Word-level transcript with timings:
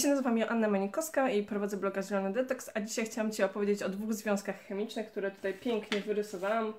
Ja 0.00 0.04
się 0.04 0.10
nazywam 0.10 0.38
Joanna 0.38 0.68
Manikowska 0.68 1.30
i 1.30 1.42
prowadzę 1.42 1.76
bloga 1.76 2.02
Zielony 2.02 2.32
Detox, 2.32 2.70
a 2.74 2.80
dzisiaj 2.80 3.06
chciałam 3.06 3.32
Ci 3.32 3.42
opowiedzieć 3.42 3.82
o 3.82 3.88
dwóch 3.88 4.14
związkach 4.14 4.60
chemicznych, 4.66 5.10
które 5.10 5.30
tutaj 5.30 5.54
pięknie 5.54 6.00
wyrysowałam, 6.00 6.72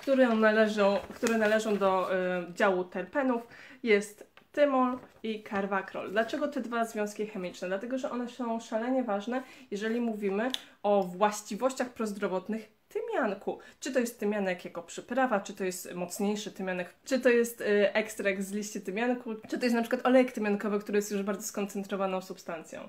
które 0.00 0.28
należą, 0.28 0.98
które 1.14 1.38
należą 1.38 1.76
do 1.76 2.14
y, 2.14 2.16
działu 2.54 2.84
terpenów. 2.84 3.42
Jest 3.82 4.26
tymol 4.52 4.98
i 5.22 5.42
karwakrol. 5.42 6.10
Dlaczego 6.10 6.48
te 6.48 6.60
dwa 6.60 6.84
związki 6.84 7.26
chemiczne? 7.26 7.68
Dlatego, 7.68 7.98
że 7.98 8.10
one 8.10 8.28
są 8.28 8.60
szalenie 8.60 9.04
ważne, 9.04 9.42
jeżeli 9.70 10.00
mówimy 10.00 10.50
o 10.82 11.02
właściwościach 11.02 11.90
prozdrowotnych 11.90 12.79
tymianku. 12.92 13.58
Czy 13.80 13.92
to 13.92 13.98
jest 13.98 14.20
tymianek 14.20 14.64
jako 14.64 14.82
przyprawa, 14.82 15.40
czy 15.40 15.54
to 15.54 15.64
jest 15.64 15.94
mocniejszy 15.94 16.52
tymianek, 16.52 16.94
czy 17.04 17.20
to 17.20 17.28
jest 17.28 17.60
y, 17.60 17.92
ekstrakt 17.92 18.42
z 18.42 18.52
liści 18.52 18.80
tymianku, 18.80 19.34
czy 19.48 19.58
to 19.58 19.64
jest 19.64 19.74
na 19.74 19.82
przykład 19.82 20.06
olejek 20.06 20.32
tymiankowy, 20.32 20.80
który 20.80 20.98
jest 20.98 21.10
już 21.10 21.22
bardzo 21.22 21.42
skoncentrowaną 21.42 22.20
substancją. 22.20 22.88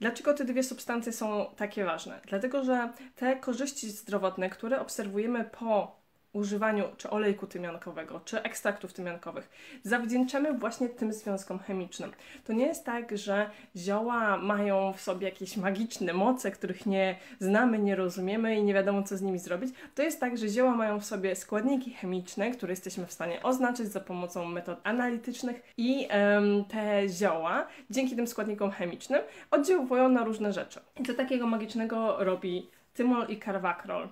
Dlaczego 0.00 0.34
te 0.34 0.44
dwie 0.44 0.62
substancje 0.62 1.12
są 1.12 1.46
takie 1.56 1.84
ważne? 1.84 2.20
Dlatego, 2.28 2.64
że 2.64 2.92
te 3.16 3.36
korzyści 3.36 3.90
zdrowotne, 3.90 4.50
które 4.50 4.80
obserwujemy 4.80 5.44
po 5.44 6.01
używaniu 6.32 6.84
czy 6.96 7.10
olejku 7.10 7.46
tymiankowego, 7.46 8.20
czy 8.24 8.42
ekstraktów 8.42 8.92
tymiankowych 8.92 9.50
zawdzięczamy 9.82 10.58
właśnie 10.58 10.88
tym 10.88 11.12
związkom 11.12 11.58
chemicznym. 11.58 12.12
To 12.44 12.52
nie 12.52 12.66
jest 12.66 12.84
tak, 12.84 13.18
że 13.18 13.50
zioła 13.76 14.36
mają 14.36 14.92
w 14.92 15.00
sobie 15.00 15.28
jakieś 15.28 15.56
magiczne 15.56 16.12
moce, 16.12 16.50
których 16.50 16.86
nie 16.86 17.16
znamy, 17.40 17.78
nie 17.78 17.96
rozumiemy 17.96 18.56
i 18.56 18.62
nie 18.62 18.74
wiadomo, 18.74 19.02
co 19.02 19.16
z 19.16 19.22
nimi 19.22 19.38
zrobić. 19.38 19.74
To 19.94 20.02
jest 20.02 20.20
tak, 20.20 20.38
że 20.38 20.48
zioła 20.48 20.76
mają 20.76 21.00
w 21.00 21.04
sobie 21.04 21.36
składniki 21.36 21.90
chemiczne, 21.90 22.50
które 22.50 22.72
jesteśmy 22.72 23.06
w 23.06 23.12
stanie 23.12 23.42
oznaczyć 23.42 23.92
za 23.92 24.00
pomocą 24.00 24.44
metod 24.44 24.80
analitycznych 24.84 25.62
i 25.76 26.08
um, 26.10 26.64
te 26.64 27.08
zioła 27.08 27.66
dzięki 27.90 28.16
tym 28.16 28.26
składnikom 28.26 28.70
chemicznym 28.70 29.20
oddziałują 29.50 30.08
na 30.08 30.24
różne 30.24 30.52
rzeczy. 30.52 30.80
I 31.00 31.02
co 31.02 31.14
takiego 31.14 31.46
magicznego 31.46 32.24
robi 32.24 32.70
tymol 32.94 33.26
i 33.28 33.36
karwakrol? 33.36 34.08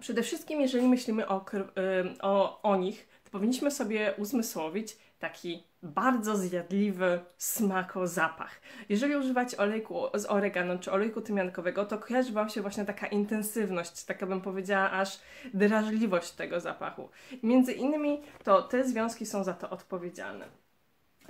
Przede 0.00 0.22
wszystkim, 0.22 0.60
jeżeli 0.60 0.88
myślimy 0.88 1.28
o, 1.28 1.44
o, 2.22 2.62
o 2.62 2.76
nich, 2.76 3.08
to 3.24 3.30
powinniśmy 3.30 3.70
sobie 3.70 4.14
uzmysłowić 4.18 4.96
taki 5.18 5.62
bardzo 5.82 6.36
zjadliwy 6.36 7.20
smako 7.38 8.06
zapach. 8.06 8.60
Jeżeli 8.88 9.16
używać 9.16 9.54
olejku 9.54 10.02
z 10.14 10.26
oregano 10.26 10.78
czy 10.78 10.92
olejku 10.92 11.20
tymiankowego, 11.20 11.84
to 11.84 11.98
kojarzy 11.98 12.32
Wam 12.32 12.48
się 12.48 12.62
właśnie 12.62 12.84
taka 12.84 13.06
intensywność, 13.06 14.04
taka 14.04 14.26
bym 14.26 14.40
powiedziała 14.40 14.90
aż 14.90 15.20
drażliwość 15.54 16.30
tego 16.30 16.60
zapachu. 16.60 17.08
Między 17.42 17.72
innymi 17.72 18.20
to 18.44 18.62
te 18.62 18.84
związki 18.84 19.26
są 19.26 19.44
za 19.44 19.54
to 19.54 19.70
odpowiedzialne. 19.70 20.44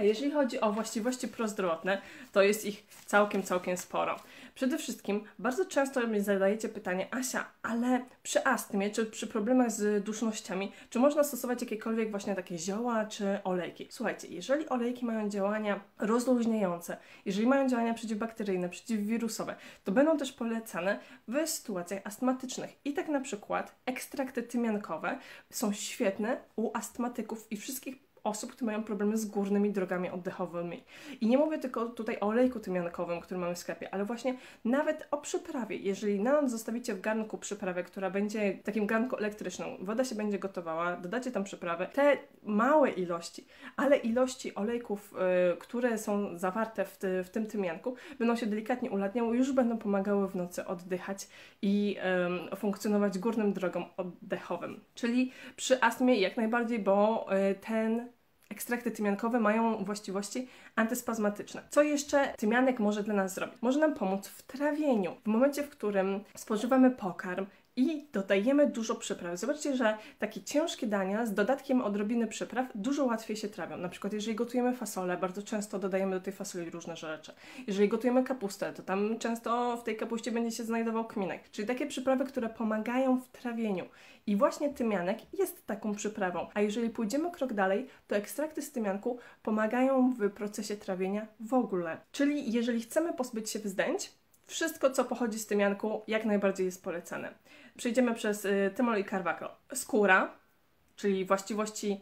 A 0.00 0.02
jeżeli 0.02 0.30
chodzi 0.30 0.60
o 0.60 0.72
właściwości 0.72 1.28
prozdrowotne, 1.28 2.02
to 2.32 2.42
jest 2.42 2.64
ich 2.64 2.86
całkiem, 3.06 3.42
całkiem 3.42 3.76
sporo. 3.76 4.16
Przede 4.54 4.78
wszystkim 4.78 5.24
bardzo 5.38 5.64
często 5.64 6.06
mi 6.06 6.20
zadajecie 6.20 6.68
pytanie, 6.68 7.08
Asia, 7.10 7.44
ale 7.62 8.04
przy 8.22 8.46
astmie 8.46 8.90
czy 8.90 9.06
przy 9.06 9.26
problemach 9.26 9.70
z 9.70 10.04
dusznościami, 10.04 10.72
czy 10.90 10.98
można 10.98 11.24
stosować 11.24 11.60
jakiekolwiek 11.60 12.10
właśnie 12.10 12.34
takie 12.34 12.58
zioła 12.58 13.06
czy 13.06 13.38
olejki? 13.44 13.88
Słuchajcie, 13.90 14.28
jeżeli 14.28 14.68
olejki 14.68 15.04
mają 15.04 15.28
działania 15.28 15.80
rozluźniające, 15.98 16.96
jeżeli 17.24 17.46
mają 17.46 17.68
działania 17.68 17.94
przeciwbakteryjne, 17.94 18.68
przeciwwirusowe, 18.68 19.56
to 19.84 19.92
będą 19.92 20.18
też 20.18 20.32
polecane 20.32 21.00
w 21.28 21.48
sytuacjach 21.48 22.00
astmatycznych. 22.04 22.70
I 22.84 22.92
tak 22.92 23.08
na 23.08 23.20
przykład 23.20 23.74
ekstrakty 23.86 24.42
tymiankowe 24.42 25.18
są 25.50 25.72
świetne 25.72 26.40
u 26.56 26.70
astmatyków 26.74 27.52
i 27.52 27.56
wszystkich 27.56 28.09
osób, 28.24 28.52
które 28.52 28.66
mają 28.66 28.84
problemy 28.84 29.18
z 29.18 29.26
górnymi 29.26 29.72
drogami 29.72 30.10
oddechowymi. 30.10 30.84
I 31.20 31.26
nie 31.26 31.38
mówię 31.38 31.58
tylko 31.58 31.86
tutaj 31.86 32.16
o 32.20 32.26
olejku 32.26 32.60
tymiankowym, 32.60 33.20
który 33.20 33.40
mamy 33.40 33.54
w 33.54 33.58
sklepie, 33.58 33.94
ale 33.94 34.04
właśnie 34.04 34.36
nawet 34.64 35.08
o 35.10 35.18
przyprawie. 35.18 35.76
Jeżeli 35.76 36.20
na 36.20 36.42
noc 36.42 36.50
zostawicie 36.50 36.94
w 36.94 37.00
garnku 37.00 37.38
przyprawę, 37.38 37.84
która 37.84 38.10
będzie 38.10 38.52
w 38.52 38.62
takim 38.62 38.86
garnku 38.86 39.16
elektrycznym, 39.16 39.68
woda 39.80 40.04
się 40.04 40.14
będzie 40.14 40.38
gotowała, 40.38 40.97
dodacie 40.97 41.31
tam 41.31 41.44
przyprawę, 41.44 41.86
te 41.86 42.16
małe 42.42 42.91
ilości, 42.91 43.47
ale 43.76 43.97
ilości 43.97 44.54
olejków, 44.54 45.14
y, 45.54 45.56
które 45.56 45.98
są 45.98 46.38
zawarte 46.38 46.84
w, 46.84 46.97
ty, 46.97 47.25
w 47.25 47.31
tym 47.31 47.47
tymianku, 47.47 47.94
będą 48.19 48.37
się 48.37 48.47
delikatnie 48.47 48.91
ulatniały, 48.91 49.37
już 49.37 49.52
będą 49.52 49.78
pomagały 49.78 50.28
w 50.28 50.37
nocy 50.37 50.66
oddychać 50.66 51.28
i 51.62 51.97
funkcjonować 52.56 53.19
górnym 53.19 53.52
drogom 53.52 53.84
oddechowym. 53.97 54.81
Czyli 54.94 55.32
przy 55.56 55.82
astmie 55.82 56.20
jak 56.20 56.37
najbardziej, 56.37 56.78
bo 56.78 57.26
y, 57.50 57.54
ten 57.54 58.08
Ekstrakty 58.50 58.91
tymiankowe 58.91 59.41
mają 59.41 59.84
właściwości 59.84 60.49
antyspazmatyczne. 60.77 61.62
Co 61.71 61.83
jeszcze 61.83 62.34
tymianek 62.37 62.81
może 62.81 63.03
dla 63.03 63.15
nas 63.15 63.34
zrobić? 63.34 63.56
Może 63.61 63.81
nam 63.81 63.94
pomóc 63.94 64.28
w 64.28 64.43
trawieniu. 64.43 65.16
W 65.25 65.27
momencie, 65.27 65.62
w 65.62 65.71
którym 65.71 66.21
spożywamy 66.37 66.91
pokarm, 66.91 67.47
i 67.76 68.08
dodajemy 68.12 68.66
dużo 68.66 68.94
przypraw. 68.94 69.38
Zobaczcie, 69.38 69.76
że 69.76 69.98
takie 70.19 70.42
ciężkie 70.42 70.86
dania 70.86 71.26
z 71.26 71.34
dodatkiem 71.34 71.82
odrobiny 71.82 72.26
przypraw 72.26 72.66
dużo 72.75 73.04
łatwiej 73.04 73.36
się 73.36 73.48
trawią. 73.48 73.76
Na 73.76 73.88
przykład, 73.88 74.12
jeżeli 74.12 74.36
gotujemy 74.36 74.76
fasolę, 74.76 75.16
bardzo 75.16 75.42
często 75.42 75.78
dodajemy 75.78 76.16
do 76.16 76.20
tej 76.20 76.32
fasoli 76.32 76.70
różne 76.70 76.97
rzeczy. 76.97 77.32
Jeżeli 77.66 77.88
gotujemy 77.88 78.25
kapustę, 78.25 78.72
to 78.72 78.82
tam 78.82 79.19
często 79.19 79.76
w 79.76 79.82
tej 79.82 79.97
kapuście 79.97 80.32
będzie 80.32 80.56
się 80.56 80.64
znajdował 80.64 81.04
kminek. 81.04 81.50
Czyli 81.50 81.69
takie 81.69 81.86
przyprawy, 81.86 82.25
które 82.25 82.48
pomagają 82.48 83.20
w 83.20 83.28
trawieniu. 83.28 83.84
I 84.26 84.37
właśnie 84.37 84.75
tymianek 84.75 85.19
jest 85.32 85.66
taką 85.66 85.94
przyprawą. 85.94 86.47
A 86.54 86.60
jeżeli 86.60 86.91
pójdziemy 86.91 87.31
krok 87.31 87.52
dalej, 87.52 87.87
to 88.06 88.16
ekstrakty 88.16 88.62
z 88.62 88.72
tymianku 88.72 89.19
pomagają 89.42 90.12
w 90.12 90.31
procesie 90.31 90.76
trawienia 90.76 91.26
w 91.41 91.54
ogóle. 91.54 92.00
Czyli 92.12 92.52
jeżeli 92.52 92.81
chcemy 92.81 93.12
pozbyć 93.12 93.50
się 93.50 93.58
wzdęć, 93.58 94.12
wszystko, 94.50 94.91
co 94.91 95.05
pochodzi 95.05 95.38
z 95.38 95.47
tymianku, 95.47 96.03
jak 96.06 96.25
najbardziej 96.25 96.66
jest 96.66 96.84
polecane. 96.84 97.34
Przejdziemy 97.77 98.15
przez 98.15 98.44
y, 98.44 98.71
tymol 98.77 98.99
i 98.99 99.05
karwako. 99.05 99.56
Skóra, 99.75 100.34
czyli 100.97 101.25
właściwości 101.25 102.00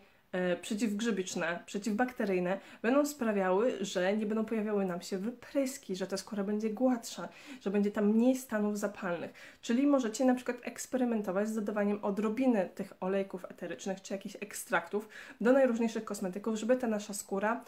przeciwgrzybiczne, 0.63 1.63
przeciwbakteryjne, 1.67 2.59
będą 2.83 3.07
sprawiały, 3.07 3.85
że 3.85 4.17
nie 4.17 4.27
będą 4.27 4.45
pojawiały 4.45 4.85
nam 4.85 5.03
się 5.03 5.19
wypryski, 5.19 5.97
że 5.97 6.07
ta 6.07 6.17
skóra 6.17 6.45
będzie 6.45 6.71
gładsza, 6.71 7.29
że 7.61 7.71
będzie 7.71 7.91
tam 7.91 8.07
mniej 8.07 8.37
stanów 8.37 8.79
zapalnych. 8.79 9.33
Czyli 9.63 9.87
możecie 9.87 10.25
na 10.25 10.35
przykład 10.35 10.57
eksperymentować 10.63 11.49
z 11.49 11.55
dodawaniem 11.55 12.05
odrobiny 12.05 12.69
tych 12.75 12.93
olejków 13.01 13.45
eterycznych 13.45 14.03
czy 14.03 14.13
jakichś 14.13 14.37
ekstraktów 14.41 15.09
do 15.41 15.53
najróżniejszych 15.53 16.05
kosmetyków, 16.05 16.57
żeby 16.57 16.77
ta 16.77 16.87
nasza 16.87 17.15
skóra, 17.15 17.65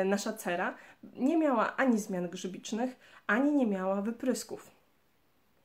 y, 0.00 0.04
nasza 0.04 0.32
cera 0.32 0.74
nie 1.16 1.36
miała 1.36 1.76
ani 1.76 1.98
zmian 1.98 2.28
grzybicznych, 2.28 2.96
ani 3.26 3.52
nie 3.52 3.66
miała 3.66 4.02
wyprysków. 4.02 4.77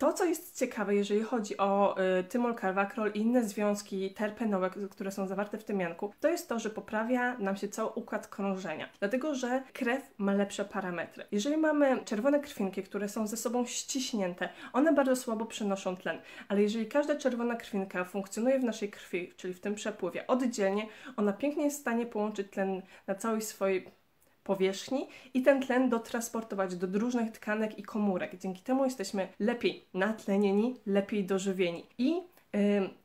To, 0.04 0.14
co 0.14 0.26
jest 0.26 0.60
ciekawe, 0.60 0.96
jeżeli 0.96 1.24
chodzi 1.24 1.58
o 1.58 1.96
y, 2.20 2.24
tymol, 2.24 2.56
karwakrol 2.56 3.12
i 3.14 3.20
inne 3.20 3.44
związki 3.44 4.14
terpenowe, 4.14 4.70
które 4.92 5.12
są 5.12 5.28
zawarte 5.28 5.58
w 5.58 5.64
tymianku, 5.64 6.14
to 6.20 6.28
jest 6.28 6.50
to, 6.50 6.60
że 6.60 6.70
poprawia 6.70 7.38
nam 7.38 7.56
się 7.56 7.68
cały 7.68 7.90
układ 7.90 8.28
krążenia. 8.28 8.90
Dlatego, 9.00 9.36
że 9.36 9.64
krew 9.74 10.14
ma 10.18 10.34
lepsze 10.34 10.66
parametry. 10.66 11.26
Jeżeli 11.32 11.58
mamy 11.58 12.06
czerwone 12.06 12.40
krwinki, 12.40 12.84
które 12.84 13.10
są 13.10 13.28
ze 13.28 13.38
sobą 13.38 13.66
ściśnięte, 13.66 14.50
one 14.74 14.94
bardzo 14.94 15.16
słabo 15.16 15.46
przenoszą 15.46 15.96
tlen. 15.96 16.22
Ale 16.48 16.62
jeżeli 16.62 16.88
każda 16.88 17.16
czerwona 17.16 17.56
krwinka 17.56 18.06
funkcjonuje 18.06 18.60
w 18.60 18.64
naszej 18.64 18.90
krwi, 18.90 19.34
czyli 19.38 19.54
w 19.54 19.60
tym 19.60 19.76
przepływie 19.76 20.28
oddzielnie, 20.28 20.88
ona 21.18 21.34
pięknie 21.34 21.64
jest 21.64 21.78
w 21.78 21.82
stanie 21.82 22.06
połączyć 22.06 22.48
tlen 22.52 22.82
na 23.08 23.16
całej 23.16 23.42
swojej 23.42 24.03
powierzchni 24.44 25.08
i 25.34 25.42
ten 25.42 25.62
tlen 25.62 25.90
dotransportować 25.90 26.76
do 26.76 27.00
różnych 27.00 27.32
tkanek 27.32 27.80
i 27.80 27.84
komórek. 27.84 28.38
Dzięki 28.38 28.62
temu 28.62 28.86
jesteśmy 28.86 29.28
lepiej 29.40 29.86
natlenieni, 29.94 30.76
lepiej 30.86 31.26
dożywieni. 31.26 31.86
I 31.98 32.22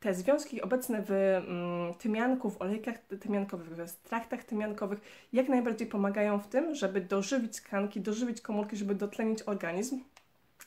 te 0.00 0.14
związki 0.14 0.62
obecne 0.62 1.02
w 1.06 1.10
mm, 1.10 1.94
tymianku, 1.94 2.50
w 2.50 2.62
olejkach 2.62 2.98
tymiankowych, 3.20 3.68
w 3.68 3.80
ekstraktach 3.80 4.44
tymiankowych 4.44 5.00
jak 5.32 5.48
najbardziej 5.48 5.88
pomagają 5.88 6.38
w 6.38 6.48
tym, 6.48 6.74
żeby 6.74 7.00
dożywić 7.00 7.56
tkanki, 7.56 8.00
dożywić 8.00 8.40
komórki, 8.40 8.76
żeby 8.76 8.94
dotlenić 8.94 9.42
organizm. 9.46 10.00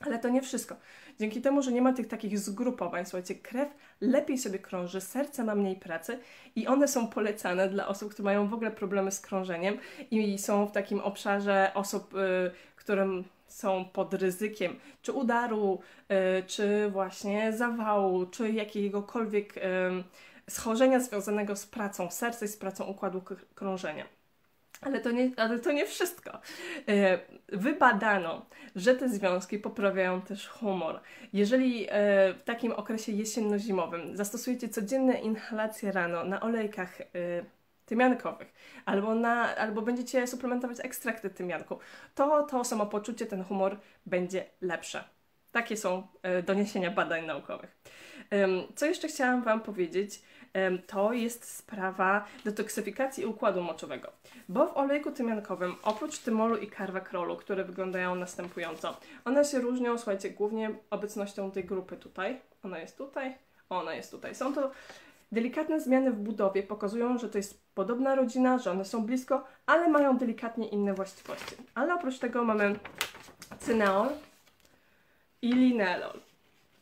Ale 0.05 0.19
to 0.19 0.29
nie 0.29 0.41
wszystko. 0.41 0.75
Dzięki 1.19 1.41
temu, 1.41 1.61
że 1.61 1.71
nie 1.71 1.81
ma 1.81 1.93
tych 1.93 2.07
takich 2.07 2.39
zgrupowań, 2.39 3.05
słuchajcie, 3.05 3.35
krew 3.35 3.69
lepiej 4.01 4.37
sobie 4.37 4.59
krąży, 4.59 5.01
serce 5.01 5.43
ma 5.43 5.55
mniej 5.55 5.75
pracy 5.75 6.19
i 6.55 6.67
one 6.67 6.87
są 6.87 7.07
polecane 7.07 7.69
dla 7.69 7.87
osób, 7.87 8.13
które 8.13 8.25
mają 8.25 8.47
w 8.47 8.53
ogóle 8.53 8.71
problemy 8.71 9.11
z 9.11 9.19
krążeniem 9.19 9.77
i 10.11 10.37
są 10.37 10.65
w 10.65 10.71
takim 10.71 10.99
obszarze 10.99 11.71
osób, 11.73 12.13
y, 12.13 12.51
którym 12.75 13.23
są 13.47 13.85
pod 13.85 14.13
ryzykiem 14.13 14.79
czy 15.01 15.11
udaru, 15.11 15.79
y, 16.39 16.43
czy 16.43 16.89
właśnie 16.89 17.53
zawału, 17.53 18.25
czy 18.25 18.51
jakiegokolwiek 18.51 19.57
y, 19.57 19.61
schorzenia 20.49 20.99
związanego 20.99 21.55
z 21.55 21.65
pracą 21.65 22.11
serca 22.11 22.45
i 22.45 22.47
z 22.47 22.57
pracą 22.57 22.85
układu 22.85 23.21
krążenia. 23.55 24.20
Ale 24.81 24.99
to, 24.99 25.11
nie, 25.11 25.31
ale 25.37 25.59
to 25.59 25.71
nie 25.71 25.85
wszystko. 25.85 26.39
E, 26.87 27.19
wybadano, 27.47 28.45
że 28.75 28.95
te 28.95 29.09
związki 29.09 29.59
poprawiają 29.59 30.21
też 30.21 30.47
humor. 30.47 30.99
Jeżeli 31.33 31.87
e, 31.89 31.89
w 32.33 32.43
takim 32.43 32.71
okresie 32.71 33.11
jesienno-zimowym 33.11 34.17
zastosujecie 34.17 34.69
codzienne 34.69 35.13
inhalacje 35.13 35.91
rano 35.91 36.23
na 36.23 36.41
olejkach 36.41 37.01
e, 37.01 37.05
tymiankowych, 37.85 38.53
albo, 38.85 39.15
na, 39.15 39.55
albo 39.55 39.81
będziecie 39.81 40.27
suplementować 40.27 40.77
ekstrakty 40.83 41.29
tymianku, 41.29 41.79
to 42.15 42.43
to 42.43 42.63
samopoczucie, 42.63 43.25
ten 43.25 43.43
humor 43.43 43.77
będzie 44.05 44.45
lepsze. 44.61 45.03
Takie 45.51 45.77
są 45.77 46.07
e, 46.23 46.43
doniesienia 46.43 46.91
badań 46.91 47.25
naukowych. 47.25 47.81
Co 48.75 48.85
jeszcze 48.85 49.07
chciałam 49.07 49.43
Wam 49.43 49.61
powiedzieć? 49.61 50.21
To 50.87 51.13
jest 51.13 51.55
sprawa 51.57 52.25
detoksyfikacji 52.45 53.25
układu 53.25 53.61
moczowego. 53.61 54.11
Bo 54.49 54.67
w 54.67 54.77
olejku 54.77 55.11
tymiankowym, 55.11 55.75
oprócz 55.83 56.17
tymolu 56.17 56.57
i 56.57 56.67
karwakrolu, 56.67 57.35
które 57.37 57.63
wyglądają 57.63 58.15
następująco, 58.15 58.97
one 59.25 59.45
się 59.45 59.59
różnią, 59.59 59.97
słuchajcie, 59.97 60.29
głównie 60.29 60.71
obecnością 60.89 61.51
tej 61.51 61.65
grupy 61.65 61.97
tutaj. 61.97 62.41
Ona 62.63 62.79
jest 62.79 62.97
tutaj, 62.97 63.35
ona 63.69 63.93
jest 63.93 64.11
tutaj. 64.11 64.35
Są 64.35 64.53
to 64.53 64.71
delikatne 65.31 65.81
zmiany 65.81 66.11
w 66.11 66.19
budowie, 66.19 66.63
pokazują, 66.63 67.17
że 67.17 67.29
to 67.29 67.37
jest 67.37 67.61
podobna 67.73 68.15
rodzina, 68.15 68.57
że 68.57 68.71
one 68.71 68.85
są 68.85 69.05
blisko, 69.05 69.43
ale 69.65 69.87
mają 69.87 70.17
delikatnie 70.17 70.67
inne 70.67 70.93
właściwości. 70.93 71.55
Ale 71.75 71.93
oprócz 71.95 72.19
tego 72.19 72.43
mamy 72.43 72.79
cyneol, 73.59 74.09
i 75.41 75.53
linelol. 75.53 76.19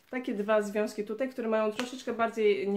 Takie 0.10 0.34
dwa 0.34 0.62
związki 0.62 1.04
tutaj, 1.04 1.30
które 1.30 1.48
mają 1.48 1.72
troszeczkę 1.72 2.14
bardziej 2.14 2.70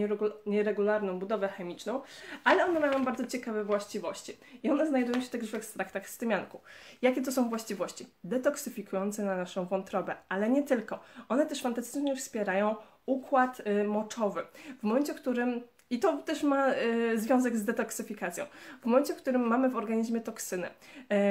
nieregularną 0.46 1.18
budowę 1.18 1.48
chemiczną, 1.48 2.00
ale 2.44 2.64
one 2.66 2.80
mają 2.80 3.04
bardzo 3.04 3.26
ciekawe 3.26 3.64
właściwości. 3.64 4.36
I 4.62 4.70
one 4.70 4.86
znajdują 4.86 5.20
się 5.20 5.28
także 5.28 5.50
w 5.50 5.54
ekstraktach 5.54 6.08
z 6.08 6.18
tymianku. 6.18 6.60
Jakie 7.02 7.22
to 7.22 7.32
są 7.32 7.48
właściwości? 7.48 8.06
Detoksyfikujące 8.24 9.24
na 9.24 9.36
naszą 9.36 9.66
wątrobę, 9.66 10.14
ale 10.28 10.50
nie 10.50 10.62
tylko. 10.62 11.00
One 11.28 11.46
też 11.46 11.62
fantastycznie 11.62 12.16
wspierają 12.16 12.76
układ 13.06 13.62
y, 13.66 13.84
moczowy. 13.84 14.42
W 14.78 14.82
momencie, 14.82 15.14
w 15.14 15.16
którym 15.16 15.60
i 15.90 15.98
to 15.98 16.16
też 16.16 16.42
ma 16.42 16.74
y, 16.74 17.20
związek 17.20 17.56
z 17.56 17.64
detoksyfikacją. 17.64 18.46
W 18.82 18.86
momencie, 18.86 19.14
w 19.14 19.16
którym 19.16 19.42
mamy 19.42 19.68
w 19.68 19.76
organizmie 19.76 20.20
toksyny, 20.20 20.68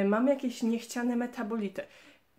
y, 0.01 0.07
mamy 0.07 0.29
jakieś 0.31 0.63
niechciane 0.63 1.15
metabolity, 1.15 1.81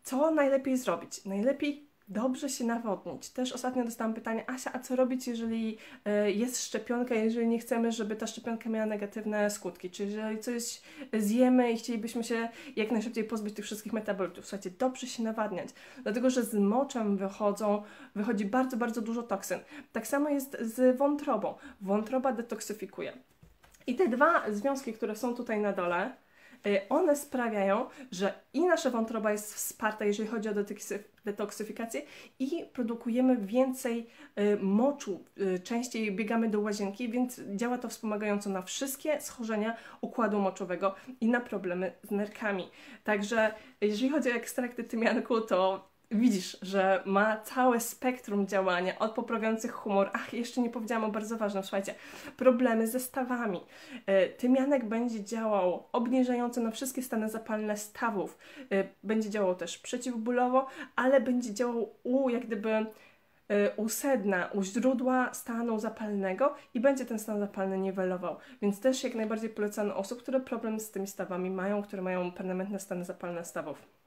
co 0.03 0.31
najlepiej 0.31 0.77
zrobić? 0.79 1.25
Najlepiej 1.25 1.92
dobrze 2.09 2.49
się 2.49 2.65
nawodnić. 2.65 3.31
Też 3.31 3.53
ostatnio 3.53 3.85
dostałam 3.85 4.15
pytanie, 4.15 4.51
Asia, 4.51 4.71
a 4.73 4.79
co 4.79 4.97
robić, 4.97 5.29
jeżeli 5.29 5.79
e, 6.05 6.31
jest 6.31 6.65
szczepionka, 6.65 7.15
jeżeli 7.15 7.47
nie 7.47 7.59
chcemy, 7.59 7.93
żeby 7.93 8.17
ta 8.17 8.27
szczepionka 8.27 8.71
miała 8.71 8.87
negatywne 8.87 9.51
skutki? 9.51 9.91
Czy 9.91 10.05
jeżeli 10.05 10.39
coś 10.39 10.81
zjemy 11.19 11.73
i 11.73 11.77
chcielibyśmy 11.77 12.25
się 12.25 12.49
jak 12.77 12.91
najszybciej 12.91 13.25
pozbyć 13.25 13.55
tych 13.55 13.65
wszystkich 13.65 13.93
metabolitów? 13.93 14.47
Słuchajcie, 14.47 14.71
dobrze 14.79 15.07
się 15.07 15.23
nawadniać, 15.23 15.69
dlatego 16.03 16.31
że 16.31 16.43
z 16.43 16.55
moczem 16.55 17.17
wychodzą, 17.17 17.83
wychodzi 18.15 18.45
bardzo, 18.45 18.77
bardzo 18.77 19.01
dużo 19.01 19.23
toksyn. 19.23 19.59
Tak 19.93 20.07
samo 20.07 20.29
jest 20.29 20.57
z 20.61 20.97
wątrobą. 20.97 21.55
Wątroba 21.81 22.33
detoksyfikuje. 22.33 23.13
I 23.87 23.95
te 23.95 24.09
dwa 24.09 24.53
związki, 24.53 24.93
które 24.93 25.17
są 25.17 25.35
tutaj 25.35 25.61
na 25.61 25.73
dole, 25.73 26.13
one 26.89 27.17
sprawiają, 27.17 27.87
że 28.11 28.35
i 28.53 28.61
nasza 28.61 28.91
wątroba 28.91 29.33
jest 29.33 29.55
wsparta, 29.55 30.05
jeżeli 30.05 30.29
chodzi 30.29 30.49
o 30.49 30.55
detoksyfikację, 31.25 32.03
i 32.39 32.65
produkujemy 32.73 33.37
więcej 33.37 34.07
y, 34.39 34.59
moczu, 34.63 35.25
y, 35.39 35.61
częściej 35.61 36.13
biegamy 36.13 36.49
do 36.49 36.61
łazienki, 36.61 37.09
więc 37.09 37.41
działa 37.57 37.79
to 37.79 37.89
wspomagająco 37.89 38.51
na 38.51 38.63
wszystkie 38.63 39.21
schorzenia 39.21 39.77
układu 40.01 40.39
moczowego 40.39 40.95
i 41.21 41.29
na 41.29 41.41
problemy 41.41 41.93
z 42.03 42.11
nerkami. 42.11 42.69
Także 43.05 43.55
jeżeli 43.81 44.11
chodzi 44.11 44.31
o 44.31 44.35
ekstrakty 44.35 44.85
tymianku, 44.85 45.41
to 45.41 45.92
widzisz, 46.15 46.57
że 46.63 47.03
ma 47.07 47.41
całe 47.41 47.81
spektrum 47.81 48.47
działania, 48.47 48.99
od 48.99 49.13
poprawiających 49.13 49.73
humor, 49.73 50.11
ach, 50.13 50.35
jeszcze 50.35 50.61
nie 50.61 50.71
powiedziałam 50.71 51.05
o 51.05 51.13
bardzo 51.13 51.37
ważnym, 51.37 51.63
słuchajcie, 51.63 51.95
problemy 52.37 52.87
ze 52.87 53.01
stawami. 53.01 53.61
E, 54.07 54.29
tymianek 54.29 54.85
będzie 54.85 55.25
działał 55.25 55.87
obniżająco 55.93 56.61
na 56.61 56.71
wszystkie 56.71 57.03
stany 57.03 57.31
zapalne 57.31 57.77
stawów, 57.77 58.39
e, 58.73 58.85
będzie 59.03 59.31
działał 59.31 59.55
też 59.55 59.79
przeciwbólowo, 59.79 60.67
ale 60.97 61.21
będzie 61.21 61.55
działał 61.55 61.95
u, 62.03 62.29
jak 62.29 62.47
gdyby 62.47 62.71
e, 62.71 62.87
u 63.77 63.89
sedna, 63.89 64.49
u 64.55 64.63
źródła 64.63 65.35
stanu 65.35 65.79
zapalnego 65.79 66.55
i 66.75 66.81
będzie 66.81 67.05
ten 67.05 67.19
stan 67.19 67.41
zapalny 67.41 67.79
niwelował. 67.79 68.37
Więc 68.63 68.81
też 68.81 69.05
jak 69.05 69.15
najbardziej 69.15 69.51
polecam 69.51 69.91
osób, 69.91 70.23
które 70.23 70.41
problem 70.41 70.81
z 70.81 70.91
tymi 70.91 71.07
stawami 71.07 71.51
mają, 71.51 71.83
które 71.83 72.03
mają 72.03 72.33
permanentne 72.33 72.81
stany 72.81 73.05
zapalne 73.05 73.45
stawów. 73.45 74.02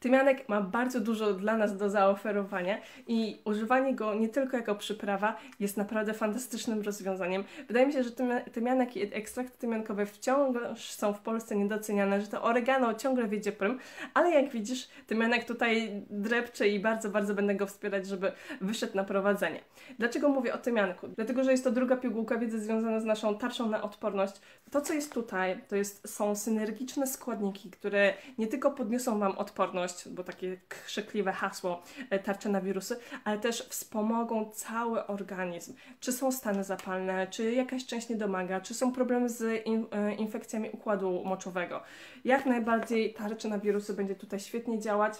Tymianek 0.00 0.48
ma 0.48 0.60
bardzo 0.60 1.00
dużo 1.00 1.32
dla 1.32 1.56
nas 1.56 1.76
do 1.76 1.90
zaoferowania 1.90 2.78
i 3.06 3.40
używanie 3.44 3.94
go 3.94 4.14
nie 4.14 4.28
tylko 4.28 4.56
jako 4.56 4.74
przyprawa 4.74 5.36
jest 5.60 5.76
naprawdę 5.76 6.14
fantastycznym 6.14 6.82
rozwiązaniem. 6.82 7.44
Wydaje 7.68 7.86
mi 7.86 7.92
się, 7.92 8.02
że 8.02 8.10
tymianek 8.52 8.96
i 8.96 9.14
ekstrakty 9.14 9.58
tymiankowe 9.58 10.06
wciąż 10.06 10.90
są 10.90 11.12
w 11.12 11.20
Polsce 11.20 11.56
niedoceniane, 11.56 12.20
że 12.20 12.26
to 12.26 12.42
oregano 12.42 12.94
ciągle 12.94 13.28
wiedzie 13.28 13.52
prym, 13.52 13.78
ale 14.14 14.30
jak 14.30 14.50
widzisz, 14.50 14.88
tymianek 15.06 15.44
tutaj 15.44 16.02
drepcze 16.10 16.68
i 16.68 16.80
bardzo, 16.80 17.10
bardzo 17.10 17.34
będę 17.34 17.54
go 17.54 17.66
wspierać, 17.66 18.06
żeby 18.06 18.32
wyszedł 18.60 18.96
na 18.96 19.04
prowadzenie. 19.04 19.60
Dlaczego 19.98 20.28
mówię 20.28 20.54
o 20.54 20.58
tymianku? 20.58 21.08
Dlatego, 21.08 21.44
że 21.44 21.50
jest 21.50 21.64
to 21.64 21.70
druga 21.70 21.96
pigułka 21.96 22.38
wiedzy 22.38 22.60
związana 22.60 23.00
z 23.00 23.04
naszą 23.04 23.38
tarczą 23.38 23.68
na 23.68 23.82
odporność. 23.82 24.34
To, 24.70 24.80
co 24.80 24.94
jest 24.94 25.12
tutaj, 25.12 25.60
to 25.68 25.76
jest, 25.76 26.08
są 26.08 26.34
synergiczne 26.34 27.06
składniki, 27.06 27.70
które 27.70 28.14
nie 28.38 28.46
tylko 28.46 28.70
podniosą 28.70 29.18
Wam 29.18 29.38
odporność, 29.38 29.87
bo 30.10 30.24
takie 30.24 30.60
krzykliwe 30.68 31.32
hasło 31.32 31.82
e, 32.10 32.18
tarcze 32.18 32.48
na 32.48 32.60
wirusy, 32.60 32.96
ale 33.24 33.38
też 33.38 33.62
wspomogą 33.68 34.50
cały 34.50 35.06
organizm. 35.06 35.74
Czy 36.00 36.12
są 36.12 36.32
stany 36.32 36.64
zapalne, 36.64 37.26
czy 37.26 37.52
jakaś 37.52 37.86
część 37.86 38.08
nie 38.08 38.16
domaga, 38.16 38.60
czy 38.60 38.74
są 38.74 38.92
problemy 38.92 39.28
z 39.28 39.66
in, 39.66 39.86
e, 39.90 40.14
infekcjami 40.14 40.70
układu 40.70 41.24
moczowego. 41.24 41.82
Jak 42.24 42.46
najbardziej 42.46 43.14
tarcza 43.14 43.48
na 43.48 43.58
wirusy 43.58 43.94
będzie 43.94 44.14
tutaj 44.14 44.40
świetnie 44.40 44.80
działać. 44.80 45.14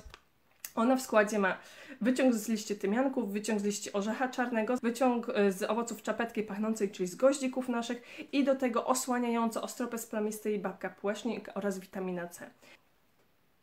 Ona 0.75 0.97
w 0.97 1.03
składzie 1.03 1.39
ma 1.39 1.59
wyciąg 2.01 2.35
z 2.35 2.49
liści 2.49 2.77
tymianków, 2.77 3.33
wyciąg 3.33 3.61
z 3.61 3.65
liści 3.65 3.93
orzecha 3.93 4.29
czarnego, 4.29 4.77
wyciąg 4.77 5.29
e, 5.29 5.53
z 5.53 5.63
owoców 5.63 6.03
czapetki 6.03 6.43
pachnącej, 6.43 6.91
czyli 6.91 7.09
z 7.09 7.15
goździków 7.15 7.69
naszych 7.69 8.03
i 8.33 8.45
do 8.45 8.55
tego 8.55 8.87
osłaniająco 8.87 9.63
ostropę 9.63 9.99
splamistej 9.99 10.59
babka 10.59 10.91
płesznik 10.91 11.51
oraz 11.55 11.79
witamina 11.79 12.29
C. 12.29 12.51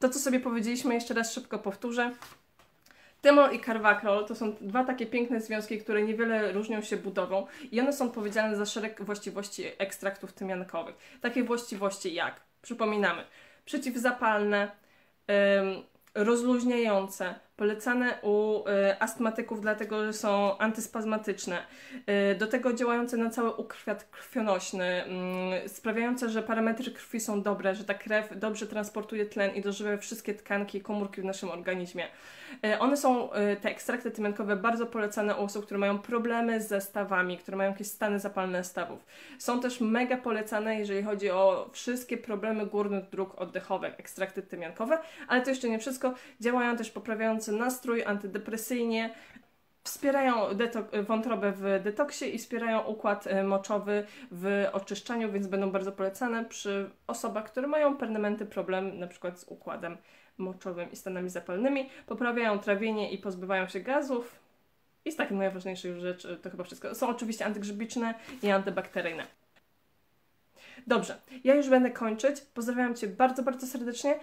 To, 0.05 0.09
co 0.09 0.19
sobie 0.19 0.39
powiedzieliśmy, 0.39 0.93
jeszcze 0.93 1.13
raz 1.13 1.33
szybko 1.33 1.59
powtórzę. 1.59 2.11
Tymol 3.21 3.53
i 3.53 3.59
Carvacrol 3.59 4.25
to 4.25 4.35
są 4.35 4.55
dwa 4.61 4.83
takie 4.83 5.05
piękne 5.05 5.41
związki, 5.41 5.79
które 5.81 6.01
niewiele 6.01 6.51
różnią 6.51 6.81
się 6.81 6.97
budową 6.97 7.47
i 7.71 7.81
one 7.81 7.93
są 7.93 8.05
odpowiedzialne 8.05 8.57
za 8.57 8.65
szereg 8.65 9.03
właściwości 9.03 9.63
ekstraktów 9.77 10.33
tymiankowych. 10.33 10.95
Takie 11.21 11.43
właściwości 11.43 12.13
jak, 12.13 12.41
przypominamy, 12.61 13.23
przeciwzapalne, 13.65 14.71
rozluźniające, 16.15 17.35
polecane 17.55 18.17
u 18.21 18.63
y, 18.69 18.99
astmatyków, 18.99 19.61
dlatego 19.61 20.05
że 20.05 20.13
są 20.13 20.57
antyspazmatyczne. 20.57 21.63
Y, 22.33 22.35
do 22.35 22.47
tego 22.47 22.73
działające 22.73 23.17
na 23.17 23.29
cały 23.29 23.51
ukwiat 23.51 24.03
krwionośny, 24.03 25.03
y, 25.65 25.69
sprawiające, 25.69 26.29
że 26.29 26.43
parametry 26.43 26.91
krwi 26.91 27.19
są 27.19 27.41
dobre, 27.41 27.75
że 27.75 27.83
ta 27.83 27.93
krew 27.93 28.39
dobrze 28.39 28.67
transportuje 28.67 29.25
tlen 29.25 29.55
i 29.55 29.61
dożywia 29.61 29.97
wszystkie 29.97 30.33
tkanki 30.33 30.77
i 30.77 30.81
komórki 30.81 31.21
w 31.21 31.25
naszym 31.25 31.49
organizmie. 31.49 32.07
Y, 32.65 32.79
one 32.79 32.97
są, 32.97 33.29
te 33.61 33.71
ekstrakty 33.71 34.11
tymiankowe, 34.11 34.55
bardzo 34.55 34.85
polecane 34.85 35.35
u 35.35 35.43
osób, 35.43 35.65
które 35.65 35.77
mają 35.77 35.99
problemy 35.99 36.61
ze 36.61 36.81
stawami, 36.81 37.37
które 37.37 37.57
mają 37.57 37.71
jakieś 37.71 37.87
stany 37.87 38.19
zapalne 38.19 38.63
stawów. 38.63 39.05
Są 39.39 39.59
też 39.61 39.81
mega 39.81 40.17
polecane, 40.17 40.79
jeżeli 40.79 41.03
chodzi 41.03 41.29
o 41.29 41.69
wszystkie 41.71 42.17
problemy 42.17 42.65
górnych 42.65 43.09
dróg 43.09 43.41
oddechowych, 43.41 43.99
ekstrakty 43.99 44.41
tymiankowe, 44.41 44.99
ale 45.27 45.41
to 45.41 45.49
jeszcze 45.49 45.69
nie 45.69 45.79
wszystko. 45.79 46.13
Działają 46.41 46.77
też 46.77 46.91
poprawiające 47.45 47.51
nastrój, 47.51 48.03
antydepresyjnie, 48.03 49.13
wspierają 49.83 50.33
wątrobę 51.07 51.51
w 51.51 51.83
detoksie 51.83 52.35
i 52.35 52.37
wspierają 52.37 52.83
układ 52.83 53.27
e, 53.27 53.43
moczowy 53.43 54.05
w 54.31 54.65
oczyszczaniu, 54.73 55.31
więc 55.31 55.47
będą 55.47 55.71
bardzo 55.71 55.91
polecane 55.91 56.45
przy 56.45 56.89
osobach, 57.07 57.45
które 57.45 57.67
mają 57.67 57.97
permanentny 57.97 58.45
problem 58.45 58.99
na 58.99 59.07
przykład 59.07 59.39
z 59.39 59.43
układem 59.43 59.97
moczowym 60.37 60.91
i 60.91 60.95
stanami 60.95 61.29
zapalnymi. 61.29 61.89
Poprawiają 62.07 62.59
trawienie 62.59 63.11
i 63.11 63.17
pozbywają 63.17 63.67
się 63.67 63.79
gazów. 63.79 64.35
I 65.05 65.11
z 65.11 65.15
takich 65.15 65.37
najważniejszych 65.37 65.99
rzeczy 65.99 66.37
to 66.41 66.49
chyba 66.49 66.63
wszystko. 66.63 66.95
Są 66.95 67.07
oczywiście 67.07 67.45
antygrzybiczne 67.45 68.13
i 68.43 68.51
antybakteryjne. 68.51 69.27
Dobrze, 70.87 71.17
ja 71.43 71.55
już 71.55 71.69
będę 71.69 71.91
kończyć. 71.91 72.41
Pozdrawiam 72.41 72.95
Cię 72.95 73.07
bardzo, 73.07 73.43
bardzo 73.43 73.67
serdecznie. 73.67 74.19